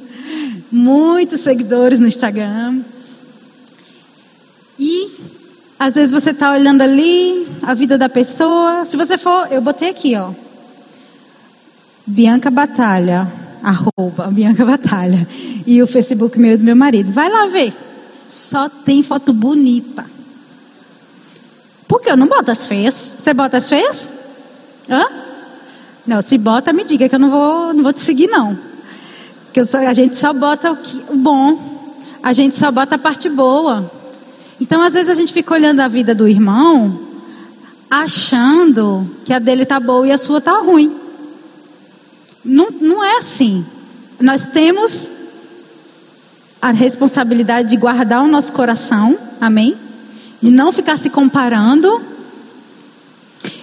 [0.69, 2.81] muitos seguidores no Instagram.
[4.81, 5.11] E
[5.77, 8.83] às vezes você está olhando ali a vida da pessoa.
[8.83, 10.31] Se você for, eu botei aqui, ó.
[12.03, 15.27] Bianca Batalha, arroba Bianca Batalha.
[15.67, 17.11] E o Facebook meu do meu marido.
[17.11, 17.75] Vai lá ver.
[18.27, 20.03] Só tem foto bonita.
[21.87, 23.15] Por que eu não boto as feias?
[23.19, 24.11] Você bota as feias?
[24.89, 25.05] Hã?
[26.07, 28.57] Não, se bota, me diga que eu não vou, não vou te seguir, não.
[29.45, 32.97] Porque só, a gente só bota o, que, o bom, a gente só bota a
[32.97, 34.00] parte boa.
[34.61, 36.99] Então, às vezes, a gente fica olhando a vida do irmão,
[37.89, 40.95] achando que a dele tá boa e a sua tá ruim.
[42.45, 43.65] Não, não é assim.
[44.19, 45.09] Nós temos
[46.61, 49.75] a responsabilidade de guardar o nosso coração, amém?
[50.39, 51.99] De não ficar se comparando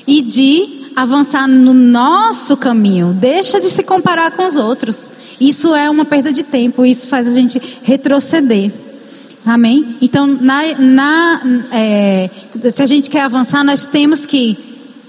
[0.05, 3.13] e de avançar no nosso caminho.
[3.13, 5.13] Deixa de se comparar com os outros.
[5.41, 8.88] Isso é uma perda de tempo, isso faz a gente retroceder.
[9.49, 9.97] Amém?
[10.03, 11.41] Então, na, na,
[11.73, 12.29] é,
[12.71, 14.51] se a gente quer avançar, nós temos que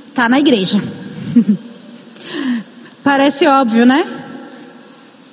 [0.08, 0.82] estar tá na igreja.
[3.04, 4.08] Parece óbvio, né?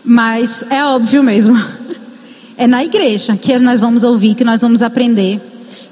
[0.04, 1.56] Mas é óbvio mesmo.
[2.58, 5.42] É na igreja que nós vamos ouvir, que nós vamos aprender,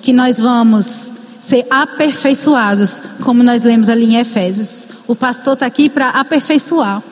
[0.01, 4.89] que nós vamos ser aperfeiçoados, como nós lemos ali em Efésios.
[5.07, 7.03] O pastor está aqui para aperfeiçoar.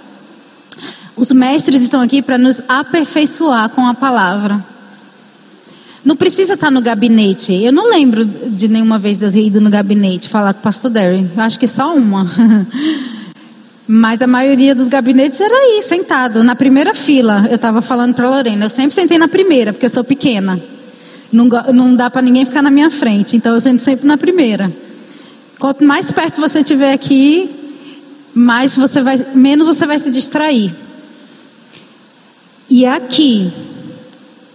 [1.14, 4.71] Os mestres estão aqui para nos aperfeiçoar com a palavra.
[6.04, 7.52] Não precisa estar no gabinete.
[7.52, 10.90] Eu não lembro de nenhuma vez de eu ido no gabinete falar com o pastor
[10.90, 11.30] Derry.
[11.36, 12.26] Acho que só uma.
[13.86, 17.46] Mas a maioria dos gabinetes era aí, sentado, na primeira fila.
[17.48, 20.60] Eu estava falando para Lorena, eu sempre sentei na primeira, porque eu sou pequena.
[21.32, 24.72] Não, não dá para ninguém ficar na minha frente, então eu sento sempre na primeira.
[25.58, 27.50] Quanto mais perto você estiver aqui,
[28.34, 30.74] mais você vai, menos você vai se distrair.
[32.68, 33.52] E aqui,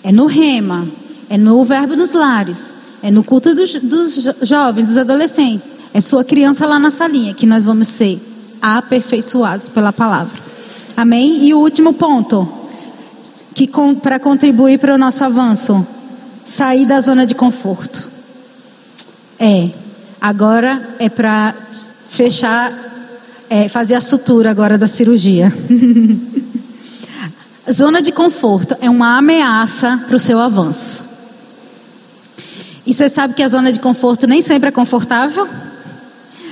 [0.03, 0.87] é no rema,
[1.29, 6.23] é no verbo dos lares, é no culto dos, dos jovens, dos adolescentes, é sua
[6.23, 8.19] criança lá na salinha que nós vamos ser
[8.61, 10.37] aperfeiçoados pela palavra.
[10.95, 11.45] Amém?
[11.45, 12.47] E o último ponto,
[13.53, 13.69] que
[14.01, 15.85] para contribuir para o nosso avanço,
[16.43, 18.09] sair da zona de conforto.
[19.39, 19.69] É,
[20.19, 21.53] agora é para
[22.09, 22.73] fechar,
[23.49, 25.53] é, fazer a sutura agora da cirurgia.
[27.71, 31.05] zona de conforto é uma ameaça para o seu avanço.
[32.87, 35.45] E você sabe que a zona de conforto nem sempre é confortável?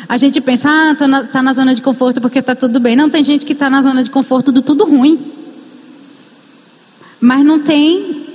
[0.08, 2.94] A gente pensa, ah, está na, tá na zona de conforto porque está tudo bem.
[2.94, 5.18] Não, tem gente que está na zona de conforto do tudo ruim.
[7.22, 8.26] Mas não tem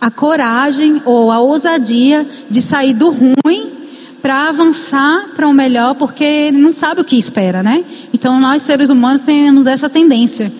[0.00, 3.70] a coragem ou a ousadia de sair do ruim
[4.20, 7.84] para avançar para o melhor, porque não sabe o que espera, né?
[8.12, 10.52] Então nós seres humanos temos essa tendência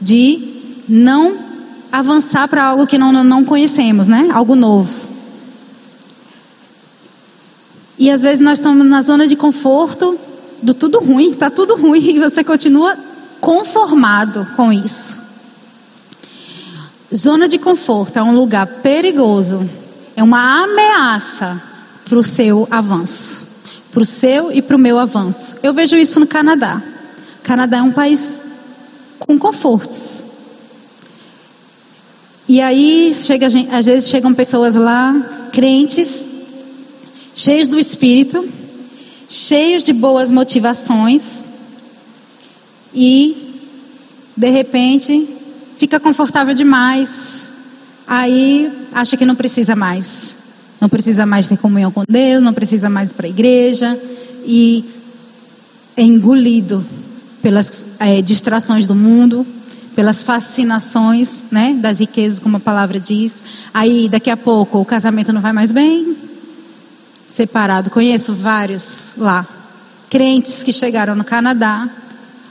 [0.00, 1.36] de não
[1.92, 4.30] avançar para algo que não, não conhecemos, né?
[4.32, 5.09] Algo novo.
[8.00, 10.18] E às vezes nós estamos na zona de conforto
[10.62, 12.96] do tudo ruim, está tudo ruim e você continua
[13.42, 15.20] conformado com isso.
[17.14, 19.68] Zona de conforto é um lugar perigoso,
[20.16, 21.62] é uma ameaça
[22.08, 23.46] para o seu avanço,
[23.92, 25.56] para o seu e para o meu avanço.
[25.62, 26.82] Eu vejo isso no Canadá.
[27.40, 28.40] O Canadá é um país
[29.18, 30.24] com confortos.
[32.48, 36.26] E aí, chega, às vezes chegam pessoas lá, crentes,
[37.40, 38.46] cheios do Espírito,
[39.26, 41.42] cheios de boas motivações
[42.94, 43.62] e,
[44.36, 45.26] de repente,
[45.78, 47.50] fica confortável demais,
[48.06, 50.36] aí acha que não precisa mais.
[50.78, 53.98] Não precisa mais ter comunhão com Deus, não precisa mais ir para a igreja
[54.44, 54.84] e
[55.96, 56.84] é engolido
[57.40, 59.46] pelas é, distrações do mundo,
[59.94, 63.42] pelas fascinações, né, das riquezas, como a palavra diz.
[63.72, 66.16] Aí, daqui a pouco, o casamento não vai mais bem,
[67.30, 67.90] separado.
[67.90, 69.46] Conheço vários lá,
[70.08, 71.88] crentes que chegaram no Canadá,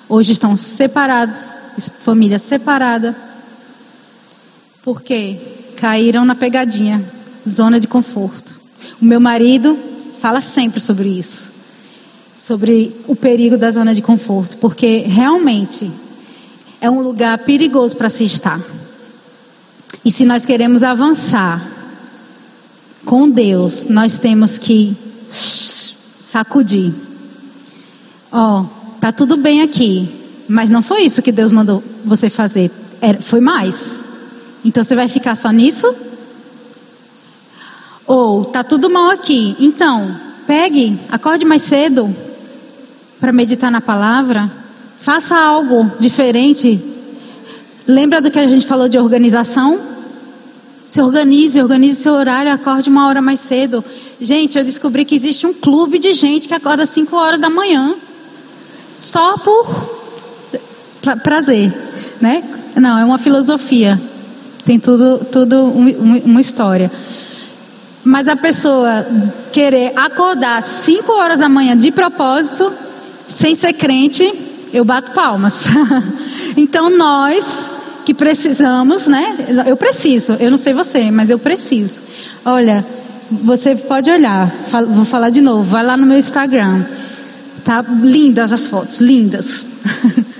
[0.08, 1.58] hoje estão separados,
[2.00, 3.16] família separada,
[4.82, 5.38] porque
[5.76, 7.04] caíram na pegadinha,
[7.48, 8.60] zona de conforto.
[9.02, 9.78] O meu marido
[10.20, 11.52] fala sempre sobre isso,
[12.36, 15.92] sobre o perigo da zona de conforto, porque realmente
[16.82, 18.60] é um lugar perigoso para se estar.
[20.04, 21.69] E se nós queremos avançar,
[23.06, 24.96] com Deus, nós temos que
[25.30, 26.94] sacudir.
[28.32, 28.66] Ó, oh,
[29.00, 32.72] tá tudo bem aqui, mas não foi isso que Deus mandou você fazer.
[33.02, 34.04] Era, foi mais.
[34.64, 35.94] Então você vai ficar só nisso?
[38.06, 39.56] Ou tá tudo mal aqui.
[39.60, 42.14] Então, pegue, acorde mais cedo
[43.20, 44.52] para meditar na palavra.
[45.00, 46.84] Faça algo diferente.
[47.88, 49.89] Lembra do que a gente falou de organização?
[50.90, 53.86] Se organize, organize seu horário, acorde uma hora mais cedo.
[54.20, 57.94] Gente, eu descobri que existe um clube de gente que acorda 5 horas da manhã.
[58.98, 59.68] Só por
[61.00, 61.72] pra, prazer,
[62.20, 62.44] né?
[62.76, 64.02] Não, é uma filosofia.
[64.66, 66.92] Tem tudo, tudo um, uma história.
[68.04, 69.06] Mas a pessoa
[69.54, 72.74] querer acordar 5 horas da manhã de propósito,
[73.28, 74.34] sem ser crente,
[74.74, 75.66] eu bato palmas.
[76.58, 77.69] então nós
[78.10, 79.36] que precisamos, né?
[79.68, 82.02] Eu preciso, eu não sei você, mas eu preciso.
[82.44, 82.84] Olha,
[83.30, 84.52] você pode olhar,
[84.88, 86.86] vou falar de novo, vai lá no meu Instagram.
[87.64, 89.64] Tá lindas as fotos, lindas.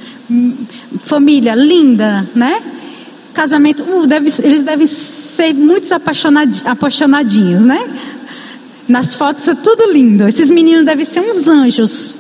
[1.06, 2.60] Família linda, né?
[3.36, 7.88] Casamento, uh, deve, eles devem ser muitos apaixonadinhos, né?
[8.88, 10.28] Nas fotos é tudo lindo.
[10.28, 12.18] Esses meninos devem ser uns anjos.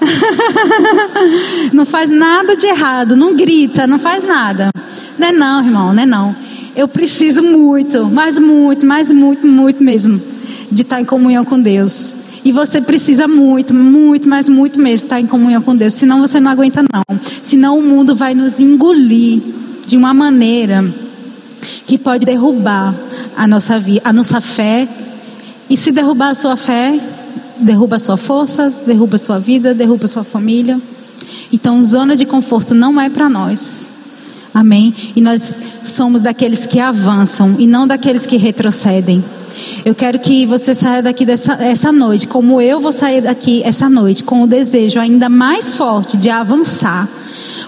[1.72, 4.70] não faz nada de errado, não grita, não faz nada.
[5.18, 6.36] Não é não, irmão, não é não.
[6.74, 10.20] Eu preciso muito, mas muito, mas muito, muito mesmo,
[10.70, 12.14] de estar em comunhão com Deus.
[12.44, 15.94] E você precisa muito, muito, mas muito mesmo estar em comunhão com Deus.
[15.94, 17.18] Senão você não aguenta não.
[17.42, 19.40] Senão o mundo vai nos engolir
[19.86, 20.84] de uma maneira
[21.86, 22.94] que pode derrubar
[23.36, 24.86] a nossa a nossa fé.
[25.68, 27.00] E se derrubar a sua fé,
[27.58, 30.80] derruba a sua força, derruba a sua vida, derruba a sua família.
[31.52, 33.90] Então, zona de conforto não é para nós.
[34.52, 34.94] Amém?
[35.14, 35.54] E nós
[35.84, 39.22] somos daqueles que avançam e não daqueles que retrocedem.
[39.84, 43.88] Eu quero que você saia daqui dessa essa noite, como eu vou sair daqui essa
[43.88, 47.08] noite, com o desejo ainda mais forte de avançar.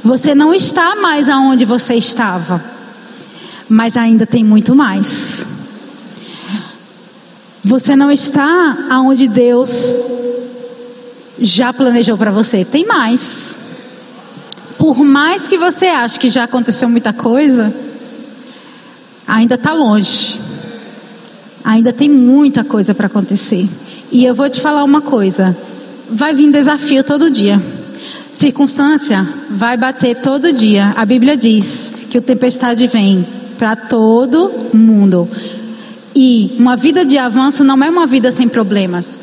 [0.03, 2.63] Você não está mais aonde você estava,
[3.69, 5.47] mas ainda tem muito mais.
[7.69, 9.71] Você não está aonde Deus
[11.39, 13.59] já planejou para você, tem mais
[14.79, 17.75] por mais que você ache que já aconteceu muita coisa,
[19.27, 20.41] ainda está longe.
[21.65, 23.69] Ainda tem muita coisa para acontecer.
[24.11, 25.55] E eu vou te falar uma coisa:
[26.09, 27.61] vai vir desafio todo dia.
[28.33, 30.95] Circunstância vai bater todo dia.
[30.97, 33.27] A Bíblia diz que o tempestade vem
[33.59, 35.29] para todo mundo.
[36.21, 39.21] E uma vida de avanço não é uma vida sem problemas.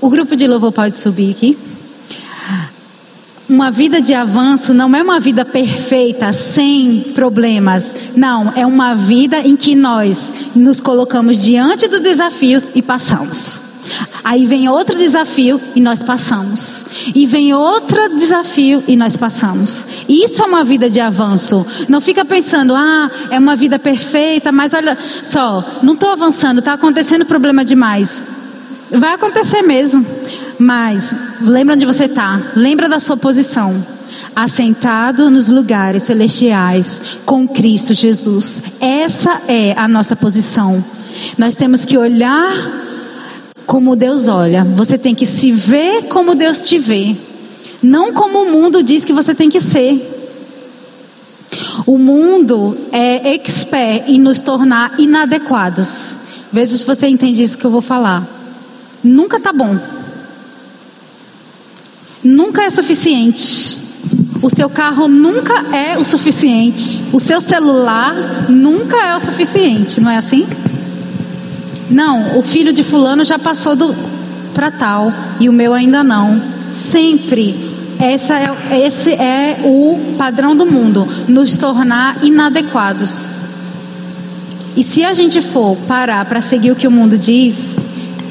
[0.00, 1.58] O grupo de louvor pode subir aqui.
[3.48, 7.96] Uma vida de avanço não é uma vida perfeita, sem problemas.
[8.14, 13.60] Não, é uma vida em que nós nos colocamos diante dos desafios e passamos.
[14.22, 16.84] Aí vem outro desafio e nós passamos.
[17.14, 19.86] E vem outro desafio e nós passamos.
[20.08, 21.66] Isso é uma vida de avanço.
[21.88, 26.72] Não fica pensando, ah, é uma vida perfeita, mas olha só, não estou avançando, está
[26.72, 28.22] acontecendo problema demais.
[28.90, 30.04] Vai acontecer mesmo.
[30.58, 32.40] Mas lembra onde você está.
[32.54, 33.84] Lembra da sua posição.
[34.34, 38.62] Assentado nos lugares celestiais com Cristo Jesus.
[38.80, 40.84] Essa é a nossa posição.
[41.38, 42.52] Nós temos que olhar
[43.66, 44.64] como Deus olha.
[44.64, 47.16] Você tem que se ver como Deus te vê.
[47.82, 50.10] Não como o mundo diz que você tem que ser.
[51.86, 56.16] O mundo é expert em nos tornar inadequados.
[56.52, 58.26] Veja se você entende isso que eu vou falar.
[59.02, 59.78] Nunca tá bom
[62.24, 63.78] nunca é suficiente.
[64.40, 67.04] O seu carro nunca é o suficiente.
[67.12, 70.46] O seu celular nunca é o suficiente, não é assim?
[71.90, 73.76] Não, o filho de fulano já passou
[74.54, 76.40] para tal e o meu ainda não.
[76.52, 83.36] Sempre essa é, esse é o padrão do mundo, nos tornar inadequados.
[84.76, 87.76] E se a gente for parar para seguir o que o mundo diz,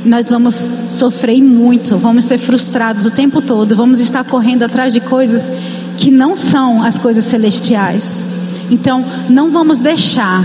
[0.05, 0.55] nós vamos
[0.89, 5.49] sofrer muito, vamos ser frustrados o tempo todo, vamos estar correndo atrás de coisas
[5.97, 8.25] que não são as coisas celestiais.
[8.69, 10.43] Então, não vamos deixar,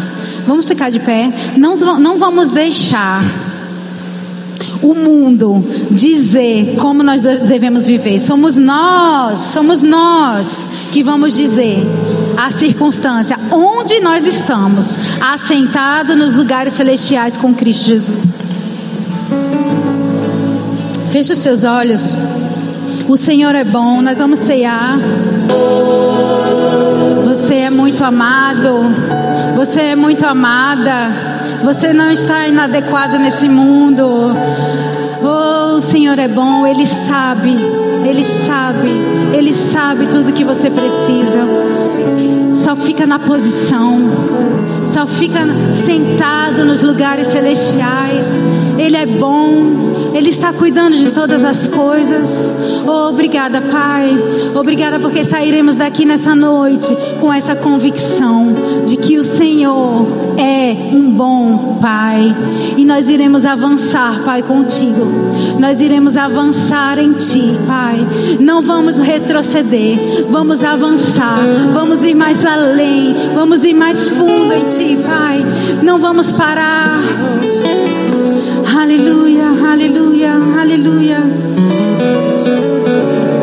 [0.49, 3.23] vamos ficar de pé, não, não vamos deixar
[4.83, 8.19] o mundo dizer como nós devemos viver.
[8.19, 11.79] Somos nós, somos nós que vamos dizer
[12.37, 18.39] a circunstância onde nós estamos, assentados nos lugares celestiais com Cristo Jesus.
[21.11, 22.17] Feche os seus olhos.
[23.07, 24.99] O Senhor é bom, nós vamos cear.
[27.39, 28.80] Você é muito amado.
[29.55, 31.09] Você é muito amada.
[31.62, 34.36] Você não está inadequado nesse mundo.
[35.22, 37.57] Oh, o Senhor é bom, Ele sabe.
[38.05, 38.91] Ele sabe.
[39.33, 41.47] Ele sabe tudo que você precisa.
[42.53, 44.01] Só fica na posição.
[44.87, 45.41] Só fica
[45.74, 48.26] sentado nos lugares celestiais.
[48.76, 50.12] Ele é bom.
[50.14, 52.57] Ele está cuidando de todas as coisas.
[52.87, 54.18] Oh, obrigada, Pai.
[54.55, 58.55] Obrigada porque sairemos daqui nessa noite com essa convicção
[58.85, 60.07] de que o Senhor
[60.39, 62.35] é um bom Pai.
[62.76, 65.07] E nós iremos avançar, Pai, contigo.
[65.59, 67.97] Nós iremos avançar em Ti, Pai.
[68.41, 70.27] Não vamos retroceder.
[70.31, 71.39] Vamos avançar.
[71.73, 73.14] Vamos ir mais além.
[73.35, 75.45] Vamos ir mais fundo em Ti, Pai.
[75.83, 77.03] Não vamos parar.
[78.81, 81.19] Aleluia, aleluia, aleluia.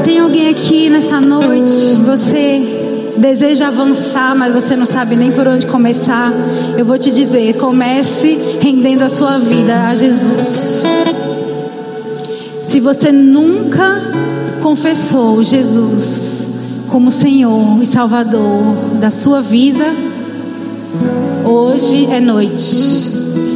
[0.03, 1.71] Tem alguém aqui nessa noite?
[2.05, 2.85] Você
[3.17, 6.31] deseja avançar, mas você não sabe nem por onde começar.
[6.77, 10.83] Eu vou te dizer: comece rendendo a sua vida a Jesus.
[12.75, 14.01] Se você nunca
[14.61, 16.49] confessou Jesus
[16.89, 19.93] como Senhor e Salvador da sua vida,
[21.45, 22.75] hoje é noite.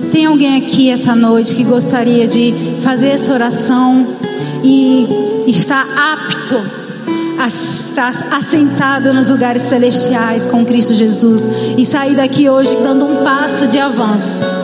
[0.10, 4.08] Tem alguém aqui essa noite que gostaria de fazer essa oração
[4.64, 5.06] e
[5.48, 6.56] está apto
[7.38, 13.18] a estar assentado nos lugares celestiais com Cristo Jesus e sair daqui hoje dando um
[13.18, 14.58] passo de avanço?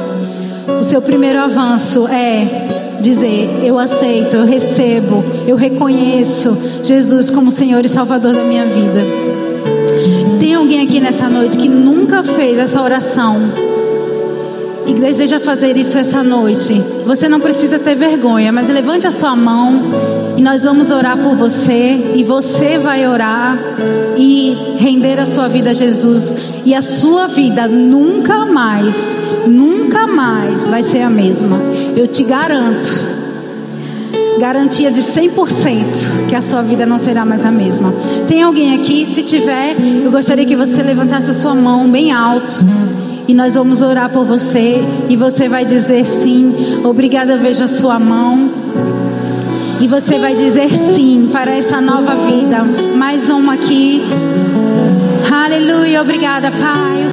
[0.79, 7.85] O seu primeiro avanço é dizer: Eu aceito, eu recebo, eu reconheço Jesus como Senhor
[7.85, 9.05] e Salvador da minha vida.
[10.39, 13.39] Tem alguém aqui nessa noite que nunca fez essa oração?
[14.87, 19.35] E deseja fazer isso essa noite, você não precisa ter vergonha, mas levante a sua
[19.35, 19.81] mão
[20.37, 23.57] e nós vamos orar por você e você vai orar
[24.17, 30.67] e render a sua vida a Jesus e a sua vida nunca mais, nunca mais
[30.67, 31.57] vai ser a mesma.
[31.95, 33.15] Eu te garanto.
[34.39, 37.93] Garantia de 100% que a sua vida não será mais a mesma.
[38.27, 39.05] Tem alguém aqui?
[39.05, 42.59] Se tiver, eu gostaria que você levantasse a sua mão bem alto
[43.27, 46.81] e nós vamos orar por você e você vai dizer sim.
[46.83, 48.49] Obrigada, veja sua mão.
[49.79, 52.63] E você vai dizer sim para essa nova vida.
[52.95, 54.01] Mais uma aqui.
[55.31, 57.07] Aleluia, obrigada, Pai.